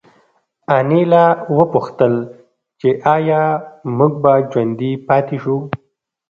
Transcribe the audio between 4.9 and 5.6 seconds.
پاتې شو